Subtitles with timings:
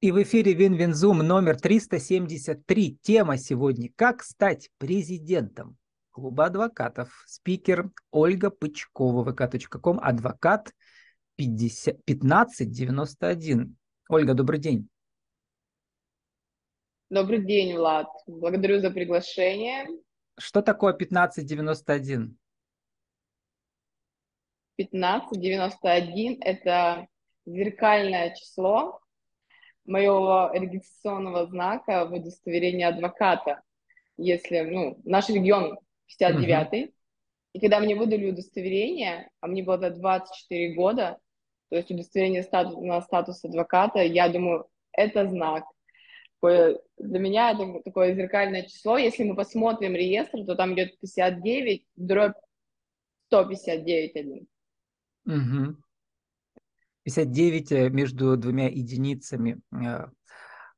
[0.00, 2.98] И в эфире Win-Win Zoom номер 373.
[3.02, 5.76] Тема сегодня «Как стать президентом?»
[6.12, 7.24] Клуба адвокатов.
[7.26, 10.72] Спикер Ольга Пычкова, vk.com, адвокат
[11.34, 13.76] 50, 1591.
[14.08, 14.88] Ольга, добрый день.
[17.10, 18.06] Добрый день, Влад.
[18.28, 19.88] Благодарю за приглашение.
[20.38, 22.38] Что такое 1591?
[24.76, 27.08] 1591– это
[27.46, 29.00] зеркальное число,
[29.88, 33.62] моего регистрационного знака в удостоверении адвоката,
[34.16, 35.78] если, ну, наш регион
[36.20, 36.92] 59-й, uh-huh.
[37.54, 41.18] и когда мне выдали удостоверение, а мне было 24 года,
[41.70, 45.64] то есть удостоверение статус, на статус адвоката, я думаю, это знак.
[46.40, 48.96] Такое, для меня это такое зеркальное число.
[48.96, 52.36] Если мы посмотрим реестр, то там идет 59, дробь
[53.26, 54.46] 159 один.
[55.26, 55.76] Угу.
[57.08, 59.60] 59 э, между двумя единицами.
[59.72, 60.08] Э,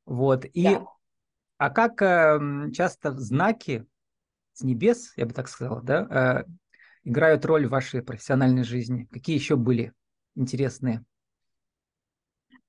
[0.06, 0.44] вот.
[0.44, 0.84] И, да.
[1.58, 3.84] А как эм, часто знаки
[4.52, 6.50] с небес, я бы так сказал, да, э,
[7.02, 9.08] играют роль в вашей профессиональной жизни?
[9.10, 9.92] Какие еще были
[10.36, 11.04] интересные?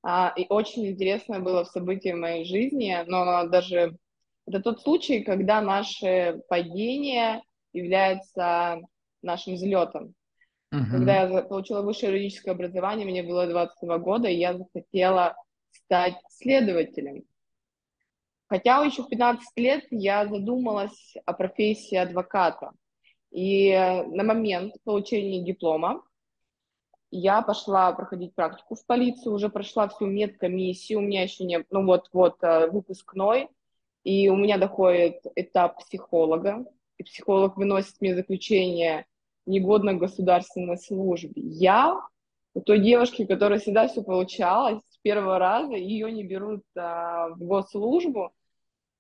[0.02, 3.96] А, и очень интересное было в событии моей жизни, но даже
[4.48, 8.80] это тот случай, когда наше падение является
[9.22, 10.16] нашим взлетом.
[10.72, 10.86] Угу.
[10.92, 15.36] Когда я получила высшее юридическое образование, мне было 22 года, и я захотела
[15.72, 17.24] стать следователем.
[18.48, 22.72] Хотя еще в 15 лет я задумалась о профессии адвоката.
[23.32, 23.74] И
[24.08, 26.04] на момент получения диплома
[27.12, 31.86] я пошла проходить практику в полицию, уже прошла всю медкомиссию, у меня еще не, ну
[31.86, 33.50] вот-вот э, выпускной,
[34.04, 36.66] и у меня доходит этап психолога,
[36.98, 39.06] и психолог выносит мне заключение
[39.46, 41.34] негодна к государственной службе.
[41.36, 42.00] Я
[42.54, 47.40] у той девушки, которая всегда все получалось, с первого раза ее не берут а, в
[47.40, 48.32] госслужбу.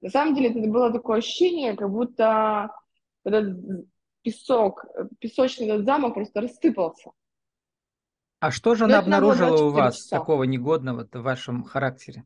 [0.01, 2.71] На самом деле это было такое ощущение, как будто
[3.23, 3.85] этот
[4.23, 4.85] песок,
[5.19, 7.11] песочный этот замок просто рассыпался.
[8.39, 12.25] А что же Но она обнаружила у вас такого негодного в вашем характере?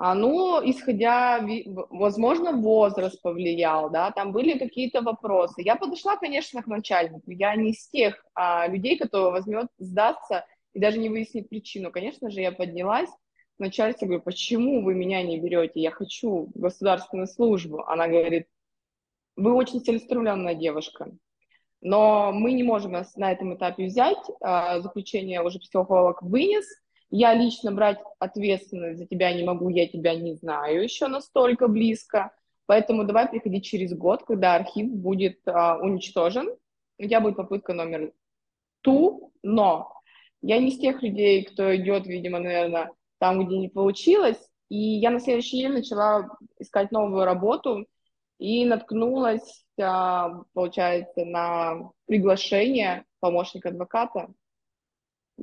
[0.00, 1.44] Ну, исходя,
[1.90, 5.60] возможно, возраст повлиял, да, там были какие-то вопросы.
[5.62, 7.22] Я подошла, конечно, к начальнику.
[7.26, 11.90] Я не из тех а, людей, кто возьмет, сдаться и даже не выяснит причину.
[11.90, 15.80] Конечно же, я поднялась к начальству, говорю, почему вы меня не берете?
[15.80, 17.82] Я хочу государственную службу.
[17.82, 18.46] Она говорит,
[19.34, 21.10] вы очень целеустремленная девушка,
[21.80, 24.24] но мы не можем нас на этом этапе взять.
[24.40, 26.66] А, заключение уже психолог вынес–
[27.10, 32.32] я лично брать ответственность за тебя не могу, я тебя не знаю еще настолько близко.
[32.66, 36.50] Поэтому давай приходи через год, когда архив будет а, уничтожен.
[36.98, 38.12] У тебя будет попытка номер
[38.82, 39.90] ту, но
[40.42, 44.38] я не из тех людей, кто идет, видимо, наверное, там, где не получилось.
[44.68, 47.86] И я на следующий день начала искать новую работу
[48.38, 54.28] и наткнулась, а, получается, на приглашение помощника адвоката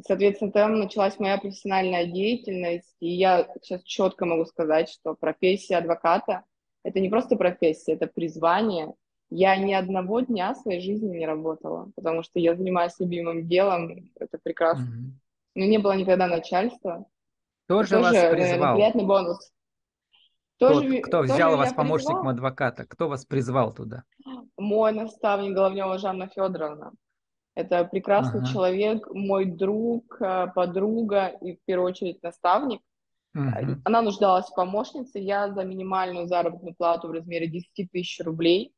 [0.05, 6.43] Соответственно, там началась моя профессиональная деятельность, и я сейчас четко могу сказать, что профессия адвоката–
[6.83, 8.93] это не просто профессия, это призвание.
[9.29, 14.37] Я ни одного дня своей жизни не работала, потому что я занимаюсь любимым делом, это
[14.41, 14.83] прекрасно.
[14.83, 15.21] Mm-hmm.
[15.55, 17.05] Но не было никогда начальства.
[17.65, 18.75] Кто же вас призвал?
[18.75, 19.51] Приятный бонус.
[20.57, 22.33] Тоже, кто, кто взял вас помощником призвал?
[22.33, 22.85] адвоката?
[22.85, 24.03] Кто вас призвал туда?
[24.57, 26.91] Мой наставник Головнева Жанна Федоровна.
[27.55, 28.51] Это прекрасный ага.
[28.51, 32.81] человек, мой друг, э, подруга и, в первую очередь, наставник.
[33.33, 33.81] Угу.
[33.85, 35.19] Она нуждалась в помощнице.
[35.19, 38.73] Я за минимальную заработную плату в размере 10 тысяч рублей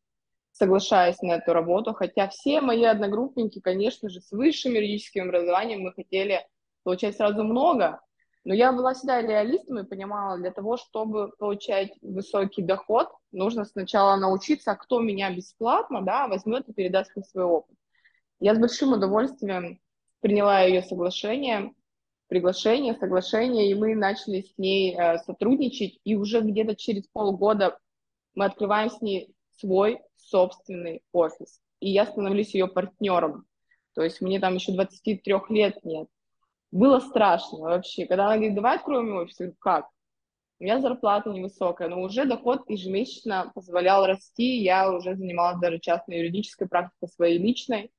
[0.51, 5.93] соглашаюсь на эту работу, хотя все мои одногруппники, конечно же, с высшим юридическим образованием мы
[5.93, 6.45] хотели
[6.83, 8.01] получать сразу много,
[8.43, 14.15] но я была всегда реалистом и понимала, для того, чтобы получать высокий доход, нужно сначала
[14.15, 17.76] научиться, а кто меня бесплатно да, возьмет и передаст мне свой опыт.
[18.39, 19.79] Я с большим удовольствием
[20.19, 21.73] приняла ее соглашение,
[22.27, 27.79] приглашение, соглашение, и мы начали с ней э, сотрудничать, и уже где-то через полгода
[28.35, 33.47] мы открываем с ней свой собственный офис, и я становлюсь ее партнером.
[33.95, 36.07] То есть мне там еще 23 лет нет.
[36.71, 38.05] Было страшно вообще.
[38.05, 39.87] Когда она говорит, давай откроем офис, я говорю, как?
[40.59, 44.57] У меня зарплата невысокая, но уже доход ежемесячно позволял расти.
[44.57, 47.91] Я уже занималась даже частной юридической практикой своей личной.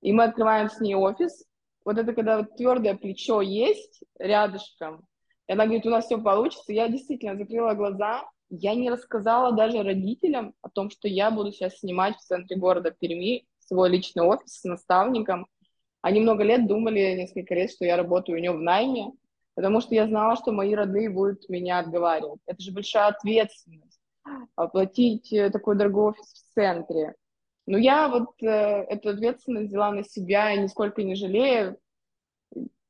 [0.00, 1.44] И мы открываем с ней офис.
[1.84, 5.06] Вот это когда вот твердое плечо есть рядышком,
[5.46, 6.72] и она говорит, у нас все получится.
[6.72, 11.78] Я действительно закрыла глаза, я не рассказала даже родителям о том, что я буду сейчас
[11.78, 15.46] снимать в центре города Перми свой личный офис с наставником.
[16.02, 19.12] Они много лет думали, несколько лет, что я работаю у него в найме.
[19.54, 22.40] потому что я знала, что мои родные будут меня отговаривать.
[22.46, 24.00] Это же большая ответственность,
[24.54, 27.14] оплатить э, такой дорогой офис в центре.
[27.66, 31.78] Но я вот э, эту ответственность взяла на себя и нисколько не жалею,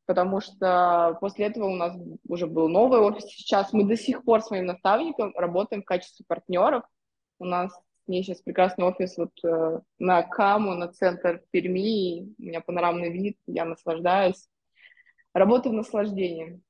[0.05, 1.97] потому что после этого у нас
[2.29, 3.25] уже был новый офис.
[3.25, 6.85] Сейчас мы до сих пор с моим наставником работаем в качестве партнеров.
[7.39, 12.35] У нас с ней сейчас прекрасный офис вот э, на Каму, на центр Перми.
[12.39, 14.47] У меня панорамный вид, я наслаждаюсь.
[15.33, 16.61] Работа в наслаждении.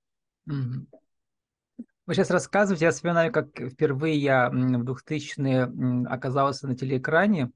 [0.46, 7.50] Вы сейчас рассказываете, я вспоминаю, как впервые я в 2000-е оказался на телеэкране,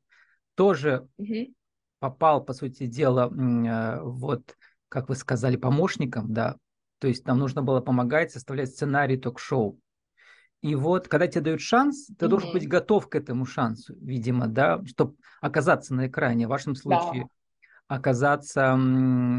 [0.61, 1.55] тоже угу.
[2.01, 4.55] попал, по сути дела, э, вот
[4.91, 6.57] как вы сказали, помощником, да,
[6.99, 9.79] то есть нам нужно было помогать составлять сценарий ток-шоу.
[10.61, 12.29] И вот, когда тебе дают шанс, ты mm-hmm.
[12.29, 16.47] должен быть готов к этому шансу, видимо, да, чтобы оказаться на экране.
[16.47, 17.97] В вашем случае да.
[17.97, 18.79] оказаться,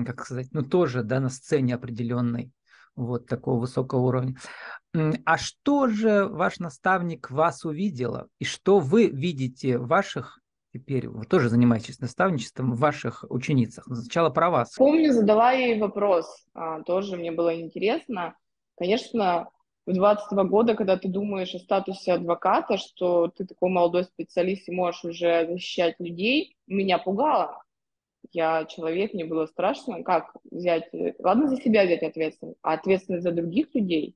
[0.07, 2.51] как сказать, ну тоже, да, на сцене определенной,
[2.95, 4.37] вот такого высокого уровня.
[5.25, 8.27] А что же ваш наставник вас увидела?
[8.39, 10.40] И что вы видите в ваших
[10.73, 13.85] теперь вы тоже занимаетесь наставничеством в ваших ученицах.
[13.85, 14.75] Сначала про вас.
[14.75, 18.35] Помню, задала ей вопрос, а, тоже мне было интересно.
[18.77, 19.49] Конечно,
[19.85, 24.71] в 22 года, когда ты думаешь о статусе адвоката, что ты такой молодой специалист и
[24.71, 27.63] можешь уже защищать людей, меня пугало.
[28.31, 30.89] Я человек, мне было страшно, как взять,
[31.19, 34.15] ладно за себя взять ответственность, а ответственность за других людей.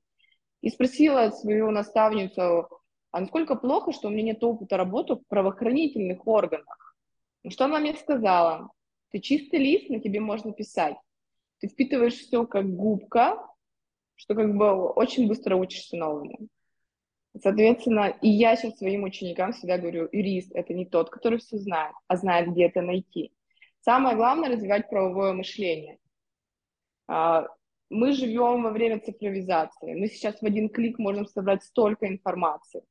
[0.62, 2.68] И спросила свою наставницу,
[3.16, 6.94] а насколько плохо, что у меня нет опыта работы в правоохранительных органах.
[7.44, 8.68] Ну, что она мне сказала?
[9.10, 10.96] Ты чистый лист, на тебе можно писать.
[11.58, 13.38] Ты впитываешь все как губка,
[14.16, 16.48] что как бы очень быстро учишься новому.
[17.42, 21.94] Соответственно, и я сейчас своим ученикам всегда говорю, юрист– это не тот, который все знает,
[22.08, 23.32] а знает, где это найти.
[23.80, 25.96] Самое главное– развивать правовое мышление.
[27.08, 27.46] А,
[27.88, 29.94] мы живем во время цифровизации.
[29.94, 32.82] Мы сейчас в один клик можем собрать столько информации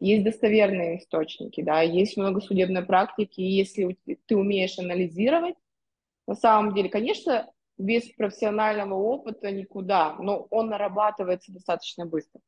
[0.00, 5.56] есть достоверные источники, да, есть много судебной практики, и если ты умеешь анализировать,
[6.26, 12.40] на самом деле, конечно, без профессионального опыта никуда, но он нарабатывается достаточно быстро.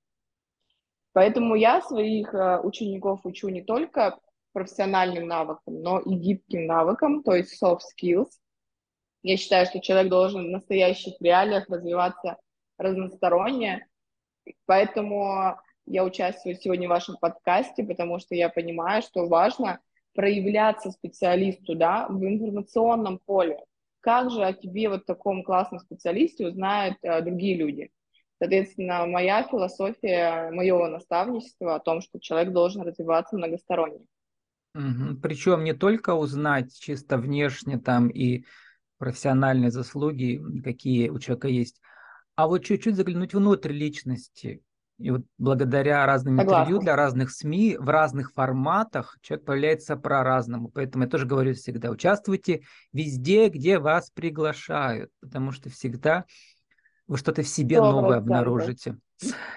[1.12, 4.18] Поэтому я своих э, учеников учу не только
[4.52, 8.30] профессиональным навыкам, но и гибким навыкам, то есть soft skills.
[9.22, 12.38] Я считаю, что человек должен в настоящих реалиях развиваться
[12.78, 13.86] разносторонне,
[14.66, 19.80] поэтому я участвую сегодня в вашем подкасте, потому что я понимаю, что важно
[20.14, 23.58] проявляться специалисту да, в информационном поле.
[24.00, 27.90] Как же о тебе, вот таком классном специалисте, узнают э, другие люди?
[28.38, 34.00] Соответственно, моя философия моего наставничества о том, что человек должен развиваться многосторонне.
[34.74, 35.20] Угу.
[35.22, 38.44] Причем не только узнать чисто внешне там и
[38.98, 41.80] профессиональные заслуги, какие у человека есть,
[42.34, 44.62] а вот чуть-чуть заглянуть внутрь личности,
[44.98, 46.60] и вот благодаря разным Согласна.
[46.60, 50.68] интервью для разных СМИ в разных форматах человек появляется про-разному.
[50.68, 52.62] Поэтому я тоже говорю всегда, участвуйте
[52.92, 56.24] везде, где вас приглашают, потому что всегда
[57.08, 57.80] вы что-то в себе 100%.
[57.80, 58.96] новое обнаружите.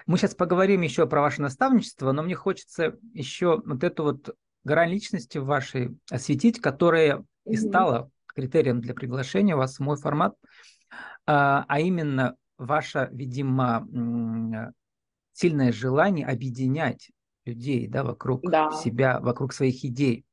[0.06, 4.92] Мы сейчас поговорим еще про ваше наставничество, но мне хочется еще вот эту вот грань
[4.92, 7.28] личности вашей осветить, которая угу.
[7.46, 10.36] и стала критерием для приглашения вас в мой формат,
[11.26, 13.88] а, а именно ваша, видимо,
[15.36, 17.12] сильное желание объединять
[17.44, 18.72] людей да, вокруг да.
[18.72, 20.26] себя, вокруг своих идей.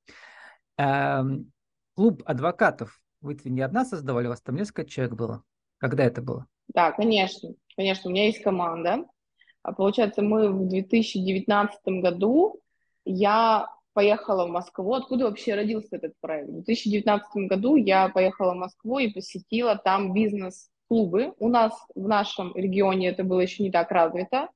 [0.78, 1.52] Эм,
[1.94, 5.42] клуб адвокатов вы не одна создавали, у вас там несколько человек было?
[5.78, 6.46] Когда это было?
[6.68, 7.50] Да, конечно.
[7.76, 9.04] Конечно, у меня есть команда.
[9.62, 12.60] А получается, мы в 2019 году,
[13.04, 14.94] я поехала в Москву.
[14.94, 16.48] Откуда вообще родился этот проект?
[16.48, 21.34] В 2019 году я поехала в Москву и посетила там бизнес-клубы.
[21.38, 24.48] У нас в нашем регионе это было еще не так развито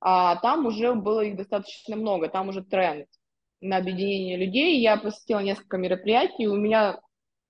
[0.00, 3.08] а там уже было их достаточно много, там уже тренд
[3.60, 4.80] на объединение людей.
[4.80, 7.00] Я посетила несколько мероприятий, и у меня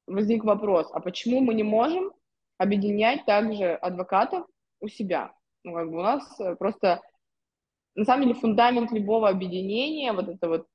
[0.06, 2.12] возник вопрос, а почему мы не можем
[2.58, 4.46] объединять также адвокатов
[4.80, 5.32] у себя?
[5.64, 7.00] Ну, как бы у нас э, просто,
[7.96, 10.66] на самом деле, фундамент любого объединения, вот это вот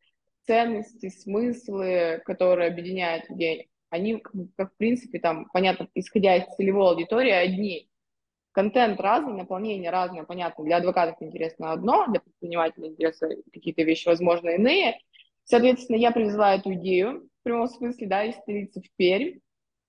[0.46, 7.32] ценности, смыслы, которые объединяют людей, они, как, в принципе, там, понятно, исходя из целевой аудитории,
[7.32, 7.91] одни
[8.52, 14.50] контент разный, наполнение разное, понятно, для адвокатов интересно одно, для предпринимателей интересны какие-то вещи, возможно,
[14.50, 15.00] иные.
[15.44, 19.40] Соответственно, я привезла эту идею в прямом смысле, да, из столицы в Пермь.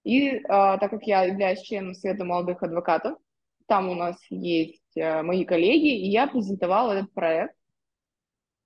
[0.05, 3.19] И а, так как я являюсь членом Совета молодых адвокатов,
[3.67, 7.55] там у нас есть а, мои коллеги, и я презентовала этот проект.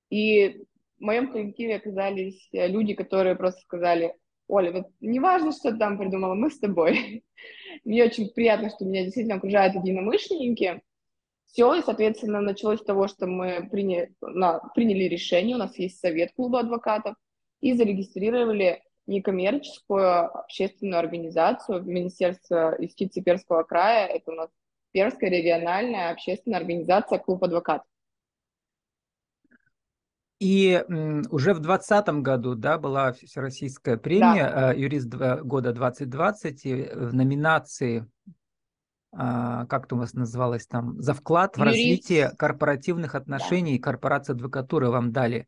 [0.08, 0.64] И
[0.98, 4.14] в моем коллективе оказались люди, которые просто сказали,
[4.48, 7.24] Оля, вот не важно, что ты там придумала, мы с тобой.
[7.84, 10.82] Мне очень приятно, что меня действительно окружают единомышленники.
[11.46, 15.98] Все, и, соответственно, началось с того, что мы приняли, на, приняли решение, у нас есть
[15.98, 17.14] совет клуба адвокатов,
[17.60, 24.06] и зарегистрировали некоммерческую общественную организацию в Министерстве юстиции Перского края.
[24.06, 24.50] Это у нас
[24.92, 27.86] Перская региональная общественная организация «Клуб адвокатов».
[30.38, 30.84] И
[31.30, 34.72] уже в 2020 году да, была всероссийская премия да.
[34.72, 38.06] «Юрист года 2020» в номинации,
[39.12, 41.74] а, как это у вас называлось там, «За вклад в Юрист.
[41.74, 43.82] развитие корпоративных отношений да.
[43.82, 45.46] корпорации адвокатуры» вам дали.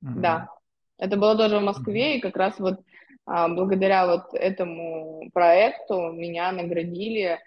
[0.00, 0.48] Да,
[0.98, 2.80] это было тоже в Москве, и как раз вот
[3.26, 7.38] а, благодаря вот этому проекту меня наградили.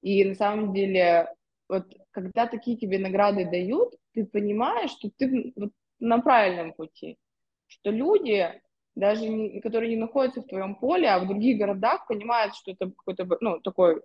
[0.00, 1.28] И на самом деле,
[1.68, 7.18] вот когда такие тебе награды дают, ты понимаешь, что ты вот на правильном пути,
[7.66, 8.48] что люди,
[8.94, 12.90] даже не, которые не находятся в твоем поле, а в других городах, понимают, что это
[12.90, 14.02] какой-то, ну, такой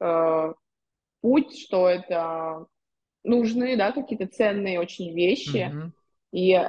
[0.00, 0.54] э,
[1.20, 2.66] путь, что это
[3.24, 5.70] нужны, да, какие-то ценные очень вещи.
[5.72, 5.90] Mm-hmm.
[6.32, 6.68] И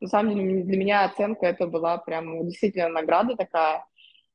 [0.00, 3.84] на самом деле для меня оценка это была прям действительно награда такая.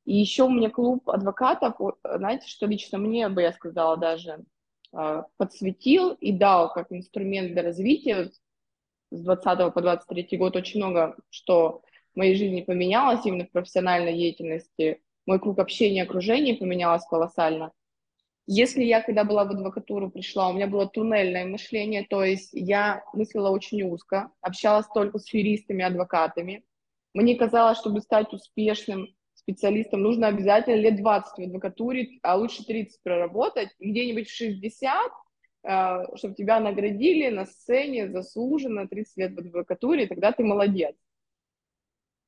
[0.04, 4.38] И еще у меня клуб адвокатов, знаете, что лично мне бы, я сказала, даже
[4.96, 8.30] э, подсветил и дал как инструмент для развития
[9.10, 11.82] с 20 по 23 год очень много что
[12.14, 15.00] в моей жизни поменялось именно в профессиональной деятельности.
[15.26, 17.72] Мой круг общения, окружения поменялось колоссально.
[18.46, 23.04] Если я, когда была в адвокатуру, пришла, у меня было туннельное мышление, то есть я
[23.12, 26.64] мыслила очень узко, общалась только с юристами, адвокатами.
[27.12, 33.02] Мне казалось, чтобы стать успешным специалистом, нужно обязательно лет 20 в адвокатуре, а лучше 30
[33.02, 35.27] проработать, где-нибудь в 60 Э,
[35.62, 40.94] чтобы тебя наградили на сцене заслуженно 30 лет в адвокатуре, тогда ты молодец.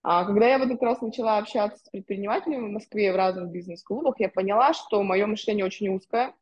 [0.03, 4.15] А когда я вот как раз начала общаться с предпринимателями в Москве в разных бизнес-клубах,
[4.19, 6.35] я поняла, что мое мышление очень узкое,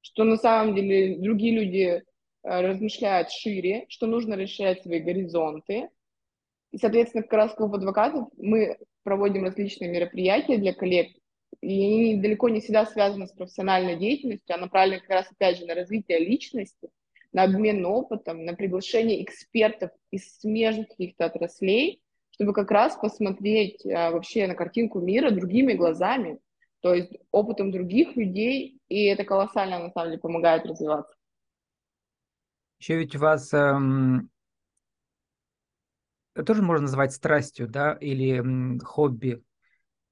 [0.00, 2.02] что на самом деле другие люди э,
[2.42, 5.90] размышляют шире, что нужно расширять свои горизонты.
[6.70, 11.08] И, соответственно, как раз клуб адвокатов мы проводим различные мероприятия для коллег,
[11.60, 15.74] и далеко не всегда связаны с профессиональной деятельностью, а направлены как раз, опять же, на
[15.74, 16.88] развитие личности,
[17.32, 24.10] на обмен опытом, на приглашение экспертов из смежных каких-то отраслей, чтобы как раз посмотреть а,
[24.10, 26.38] вообще на картинку мира другими глазами,
[26.80, 31.14] то есть опытом других людей, и это колоссально, на самом деле, помогает развиваться.
[32.78, 34.30] Еще ведь у вас эм,
[36.46, 39.42] тоже можно назвать страстью, да, или хобби.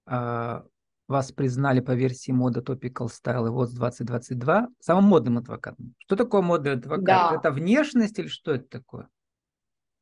[0.07, 0.63] Э,
[1.09, 5.95] вас признали по версии мода Topical Style Awards 2022 самым модным адвокатом.
[5.99, 7.05] Что такое модный адвокат?
[7.05, 7.33] Да.
[7.35, 9.09] Это внешность или что это такое?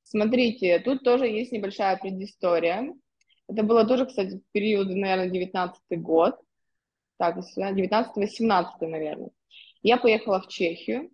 [0.03, 2.93] Смотрите, тут тоже есть небольшая предыстория.
[3.49, 6.37] Это было тоже, кстати, в период, наверное, 19 год.
[7.19, 9.31] Так, 19-18, наверное.
[9.83, 11.11] Я поехала в Чехию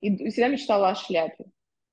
[0.00, 1.44] и всегда мечтала о шляпе.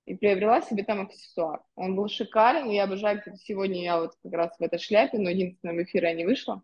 [0.05, 1.63] И приобрела себе там аксессуар.
[1.75, 5.31] Он был шикарен, я обожаю, кстати, сегодня я вот как раз в этой шляпе, но
[5.31, 6.61] единственное, в эфир я не вышла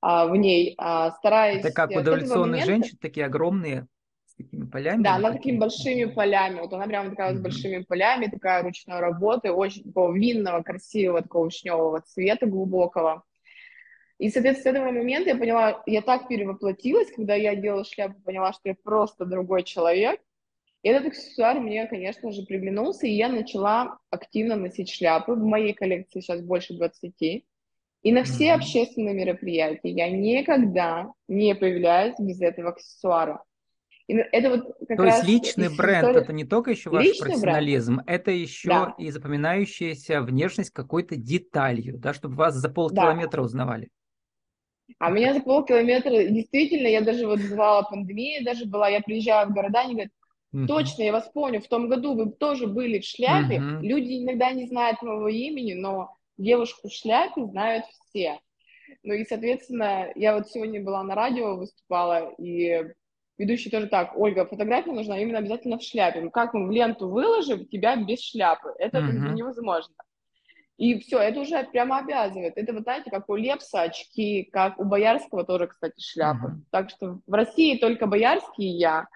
[0.00, 1.64] а, в ней, а, стараясь...
[1.64, 2.66] Это как у дореволюционных момента...
[2.66, 3.86] женщин, такие огромные,
[4.26, 5.02] с такими полями?
[5.02, 7.38] Да, она такими большими полями, вот она прямо такая mm-hmm.
[7.38, 13.24] с большими полями, такая ручной работы, очень такого винного, красивого, такого вишневого цвета глубокого.
[14.18, 18.52] И, соответственно, с этого момента я поняла, я так перевоплотилась, когда я делала шляпу, поняла,
[18.52, 20.20] что я просто другой человек.
[20.82, 25.34] И этот аксессуар мне, конечно же, приглянулся, и я начала активно носить шляпы.
[25.34, 27.44] В моей коллекции сейчас больше 20.
[28.02, 33.42] И на все общественные мероприятия я никогда не появляюсь без этого аксессуара.
[34.06, 36.22] И это вот как То раз есть личный бренд истории...
[36.22, 38.08] это не только еще ваш личный профессионализм, бренд.
[38.08, 38.94] это еще да.
[38.96, 43.42] и запоминающаяся внешность какой-то деталью, да, чтобы вас за полкилометра да.
[43.42, 43.90] узнавали.
[44.98, 49.52] А меня за полкилометра, действительно, я даже вот бывала пандемия, даже была, я приезжаю в
[49.52, 50.12] города, они говорят,
[50.66, 54.66] точно, я вас помню, в том году вы тоже были в шляпе, люди иногда не
[54.66, 58.40] знают моего имени, но девушку в шляпе знают все.
[59.02, 62.94] Ну и, соответственно, я вот сегодня была на радио, выступала, и
[63.36, 66.20] ведущий тоже так, Ольга, фотография нужна именно обязательно в шляпе.
[66.20, 68.70] Ну как мы в ленту выложим тебя без шляпы?
[68.78, 69.34] Это uh-huh.
[69.34, 69.94] невозможно.
[70.78, 72.56] И все, это уже прямо обязывает.
[72.56, 76.46] Это, вот знаете, как у Лепса очки, как у Боярского тоже, кстати, шляпа.
[76.46, 76.62] Uh-huh.
[76.70, 79.08] Так что в России только Боярский и я.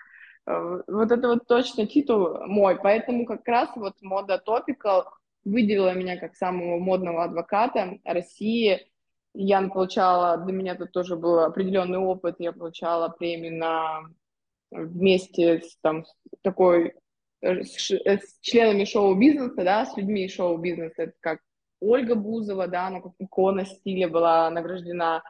[0.46, 2.78] Э, вот это вот точно титул мой.
[2.82, 5.04] Поэтому как раз вот мода Topical
[5.44, 8.86] выделила меня как самого модного адвоката России.
[9.34, 14.02] Я получала, для меня тут тоже был определенный опыт, я получала премию на
[14.70, 16.94] вместе с там с такой
[17.42, 21.40] с, с членами шоу-бизнеса, да, с людьми шоу-бизнеса, это как
[21.80, 25.22] Ольга Бузова, да, она как икона стиля была награждена.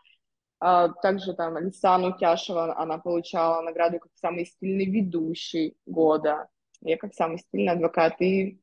[0.60, 6.48] А, также там Лисана Утяшева, она получала награду как самый стильный ведущий года.
[6.82, 8.20] Я как самый стильный адвокат.
[8.20, 8.60] И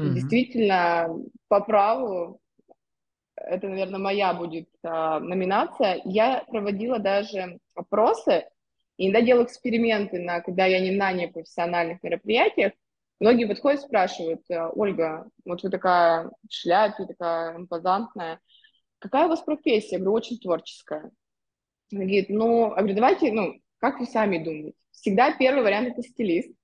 [0.00, 0.14] mm-hmm.
[0.14, 1.08] действительно,
[1.48, 2.40] по праву,
[3.36, 6.00] это, наверное, моя будет а, номинация.
[6.04, 8.46] Я проводила даже опросы,
[8.96, 12.72] и иногда делаю эксперименты, на, когда я не на непрофессиональных мероприятиях.
[13.18, 14.42] Многие подходят, спрашивают,
[14.74, 18.40] Ольга, вот вы такая в шляпе, такая импозантная,
[18.98, 19.96] какая у вас профессия?
[19.96, 21.10] Я говорю, очень творческая.
[21.92, 24.76] Она говорит, ну, а говорю, давайте, ну, как вы сами думаете?
[24.92, 26.54] Всегда первый вариант– это стилист.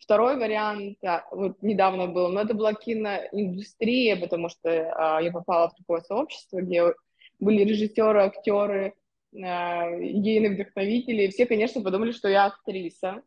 [0.00, 5.68] Второй вариант, а, вот недавно был, но это была киноиндустрия, потому что а, я попала
[5.68, 6.94] в такое сообщество, где
[7.38, 8.94] были режиссеры, актеры,
[9.34, 11.28] а, идейные вдохновители.
[11.28, 13.22] Все, конечно, подумали, что я актриса.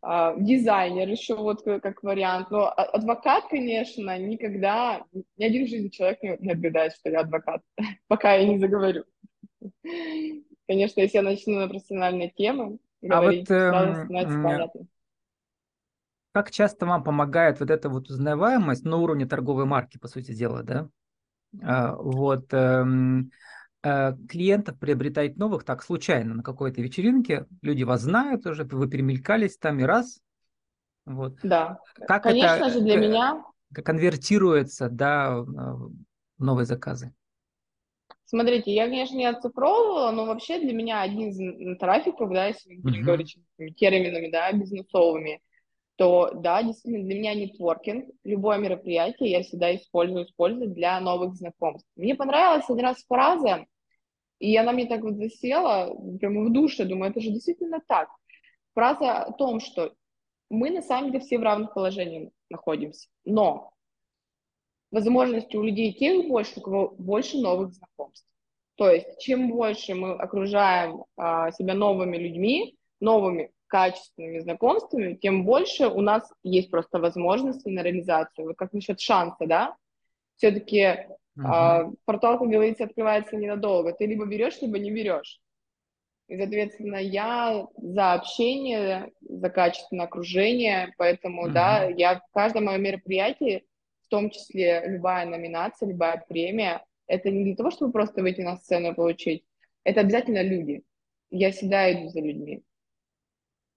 [0.00, 2.50] А, дизайнер еще вот как вариант.
[2.50, 5.04] Но а, адвокат, конечно, никогда,
[5.36, 7.62] ни один в жизни человек не, не отгадает, что я адвокат,
[8.08, 9.04] пока я не заговорю.
[10.66, 14.86] Конечно, если я начну на профессиональные темы говорить, а вот, эм, понятно.
[16.32, 20.62] Как часто вам помогает вот эта вот узнаваемость на уровне торговой марки, по сути дела,
[20.62, 20.88] да?
[21.62, 23.30] А, вот эм,
[23.82, 29.58] э, клиентов приобретать новых так случайно на какой-то вечеринке, люди вас знают уже, вы перемелькались
[29.58, 30.20] там и раз.
[31.04, 31.36] Вот.
[31.42, 31.78] Да.
[32.06, 33.44] Как Конечно это, же для меня
[33.84, 35.92] конвертируется да, в
[36.38, 37.12] новые заказы?
[38.24, 43.02] Смотрите, я, конечно, не оцифровывала, но вообще для меня один из трафиков, да, если uh-huh.
[43.02, 43.36] говорить
[43.76, 45.42] терминами, да, бизнесовыми,
[46.02, 51.88] то, да, действительно, для меня нетворкинг, любое мероприятие я всегда использую, использую для новых знакомств.
[51.94, 53.66] Мне понравилась один раз фраза,
[54.40, 58.08] и она мне так вот засела, прямо в душе, думаю, это же действительно так.
[58.74, 59.94] Фраза о том, что
[60.50, 63.70] мы на самом деле все в равных положениях находимся, но
[64.90, 68.26] возможности у людей тех больше, у кого больше новых знакомств.
[68.74, 75.88] То есть, чем больше мы окружаем а, себя новыми людьми, новыми качественными знакомствами, тем больше
[75.88, 78.46] у нас есть просто возможности на реализацию.
[78.46, 79.76] Вот как насчет шанса, да?
[80.36, 81.44] Все-таки uh-huh.
[81.44, 83.92] а, портал, как говорится, открывается ненадолго.
[83.92, 85.40] Ты либо берешь, либо не берешь.
[86.28, 91.52] И, соответственно, я за общение, за качественное окружение, поэтому, uh-huh.
[91.52, 93.64] да, я в каждом моем мероприятии
[94.12, 98.92] том числе любая номинация, любая премия, это не для того, чтобы просто выйти на сцену
[98.92, 99.42] и получить.
[99.84, 100.82] Это обязательно люди.
[101.30, 102.62] Я всегда иду за людьми.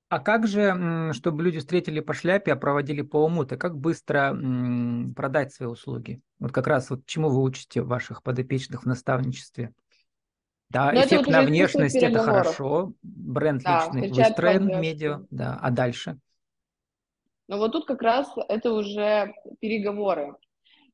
[0.08, 4.38] А как же, чтобы люди встретили по шляпе, а проводили по уму-то, как быстро
[5.16, 6.22] продать свои услуги?
[6.40, 9.74] Вот как раз вот чему вы учите ваших подопечных в наставничестве?
[10.70, 15.72] Да, Но эффект вот на внешность– это хорошо, бренд да, личный выстроен медиа, да, а
[15.72, 16.20] дальше?
[17.48, 20.36] Но вот тут как раз это уже переговоры.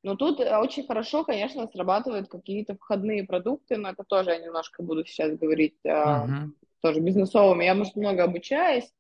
[0.04, 4.84] Но тут э, очень хорошо, конечно, срабатывают какие-то входные продукты, но это тоже я немножко
[4.84, 6.50] буду сейчас говорить uh-huh.
[6.82, 7.66] тоже бизнесовыми.
[7.66, 8.92] Я, может, много обучаюсь,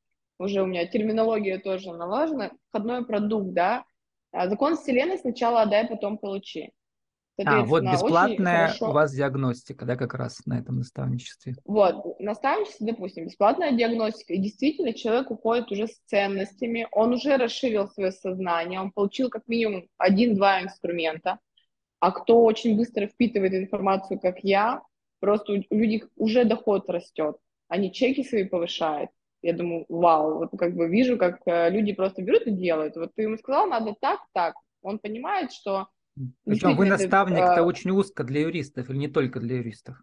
[0.41, 2.51] уже у меня терминология тоже налажена.
[2.69, 3.85] Входной продукт, да.
[4.31, 6.71] А закон вселенной сначала отдай, потом получи.
[7.45, 11.55] А, вот бесплатная у вас диагностика, да, как раз на этом наставничестве.
[11.65, 17.87] Вот, наставничество, допустим, бесплатная диагностика, и действительно человек уходит уже с ценностями, он уже расширил
[17.87, 21.39] свое сознание, он получил как минимум один-два инструмента,
[21.99, 24.81] а кто очень быстро впитывает информацию, как я,
[25.19, 29.09] просто у людей уже доход растет, они чеки свои повышают.
[29.41, 32.95] Я думаю, вау, вот как бы вижу, как э, люди просто берут и делают.
[32.95, 34.55] Вот ты ему сказал, надо так, так.
[34.81, 35.87] Он понимает, что
[36.45, 39.97] причем вы наставник-то очень узко для юристов или не только для юристов?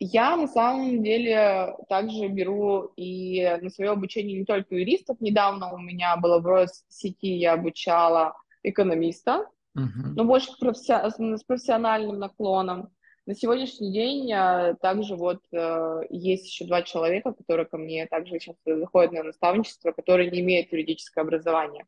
[0.00, 5.20] Я на самом деле также беру и на свое обучение не только юристов.
[5.20, 10.12] Недавно у меня было в сети, я обучала экономиста, uh-huh.
[10.14, 12.90] но больше с профессиональным наклоном.
[13.28, 18.40] На сегодняшний день а, также вот э, есть еще два человека, которые ко мне также
[18.40, 21.84] сейчас заходят на наставничество, которые не имеют юридическое образование.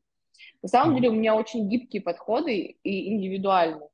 [0.61, 3.89] На самом деле у меня очень гибкие подходы и индивидуальные.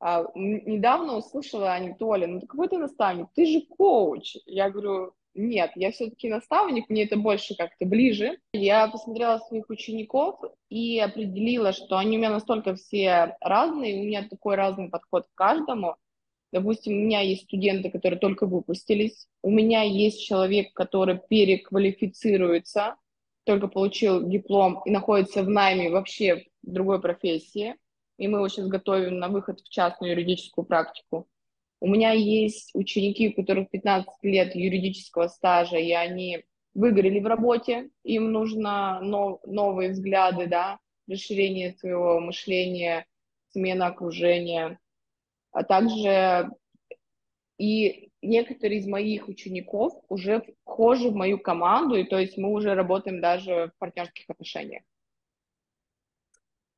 [0.00, 4.36] А, недавно услышала Анатолия, ну какой ты наставник, ты же коуч.
[4.44, 8.36] Я говорю, нет, я все-таки наставник, мне это больше как-то ближе.
[8.52, 14.28] Я посмотрела своих учеников и определила, что они у меня настолько все разные, у меня
[14.28, 15.96] такой разный подход к каждому.
[16.52, 22.96] Допустим, у меня есть студенты, которые только выпустились, у меня есть человек, который переквалифицируется,
[23.44, 27.74] только получил диплом и находится в найме вообще в другой профессии,
[28.18, 31.26] и мы его сейчас готовим на выход в частную юридическую практику.
[31.80, 37.90] У меня есть ученики, у которых 15 лет юридического стажа, и они выгорели в работе,
[38.04, 43.06] им нужно нов, новые взгляды, да, расширение своего мышления,
[43.48, 44.78] смена окружения,
[45.52, 46.50] а также
[47.58, 52.74] и некоторые из моих учеников уже вхожи в мою команду, и то есть мы уже
[52.74, 54.82] работаем даже в партнерских отношениях.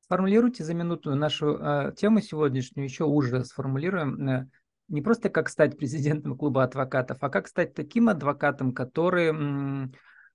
[0.01, 4.29] Сформулируйте за минуту нашу э, тему сегодняшнюю, еще уже сформулируем.
[4.29, 4.49] Э,
[4.87, 9.31] не просто как стать президентом клуба адвокатов, а как стать таким адвокатом, который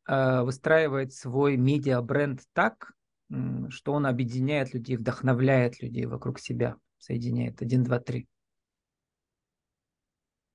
[0.09, 2.92] э, выстраивает свой медиа-бренд так,
[3.68, 7.61] что он объединяет людей, вдохновляет людей вокруг себя, соединяет.
[7.61, 8.29] Один, два, три.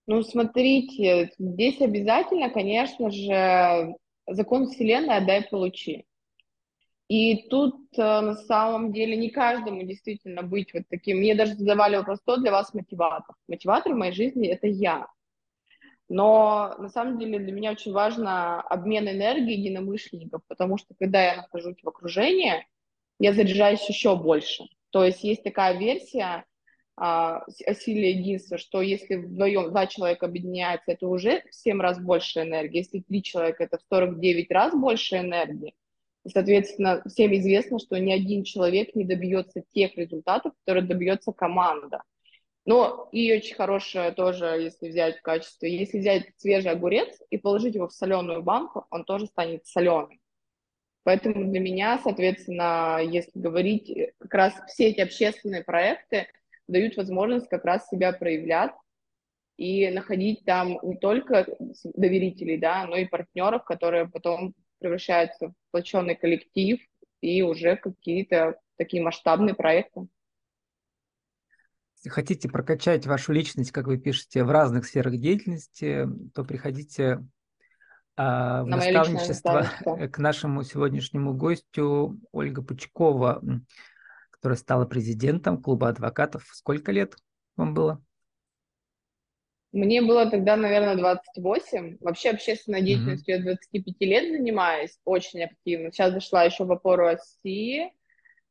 [0.08, 3.96] Ну, смотрите, здесь обязательно, конечно же,
[4.28, 6.06] закон Вселенной «отдай, получи».
[7.08, 11.18] И тут э, на самом деле не каждому действительно быть вот таким.
[11.18, 13.36] Мне даже задавали вопрос, что для вас мотиватор?
[13.48, 15.08] Мотиватор в моей жизни— это я.
[16.10, 21.36] Но на самом деле для меня очень важно обмен энергией единомышленников, потому что когда я
[21.38, 22.66] нахожусь в окружении,
[23.20, 24.66] я заряжаюсь еще больше.
[24.96, 26.46] То есть есть такая версия
[26.96, 32.44] а, силе единства, что если вдвоем два человека объединяются, это уже в 7 раз больше
[32.44, 32.78] энергии.
[32.78, 35.76] Если три человека, это в 49 раз больше энергии.
[36.24, 42.02] И, соответственно, всем известно, что ни один человек не добьется тех результатов, которые добьется команда.
[42.64, 47.76] Но и очень хорошее тоже, если взять в качестве, если взять свежий огурец и положить
[47.76, 50.22] его в соленую банку, он тоже станет соленым.
[51.06, 56.26] Поэтому для меня, соответственно, если говорить, как раз все эти общественные проекты
[56.68, 58.72] дают возможность как раз себя проявлять
[59.56, 61.46] и находить там не только
[61.84, 66.80] доверителей, да, но и партнеров, которые потом превращаются в сплоченный коллектив
[67.22, 70.08] и уже какие-то такие масштабные проекты.
[71.98, 77.24] Если хотите прокачать вашу личность, как вы пишете, в разных сферах деятельности, то приходите
[78.18, 79.68] а, в На наставничество
[80.08, 83.42] к нашему сегодняшнему гостю Ольга Пучкова,
[84.32, 86.48] которая стала президентом клуба адвокатов.
[86.54, 87.16] Сколько лет
[87.58, 88.02] вам было?
[89.76, 91.98] Мне было тогда, наверное, 28.
[92.00, 93.40] Вообще общественной деятельностью mm-hmm.
[93.40, 95.92] я 25 лет занимаюсь, очень активно.
[95.92, 97.92] Сейчас зашла еще в опору России,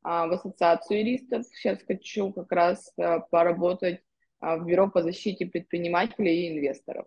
[0.03, 1.47] а, в ассоциацию юристов.
[1.47, 4.03] Сейчас хочу как раз а, поработать
[4.41, 7.07] а, в бюро по защите предпринимателей и инвесторов.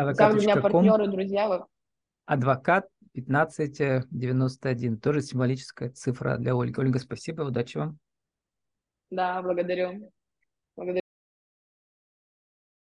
[0.00, 0.32] Адвокат.
[0.32, 1.66] у меня партнеры, друзья.
[2.26, 4.98] Адвокат 1591.
[4.98, 6.74] Тоже символическая цифра для Ольги.
[6.78, 7.98] Ольга, спасибо, удачи вам.
[9.10, 10.12] Да, благодарю.
[10.76, 11.00] благодарю.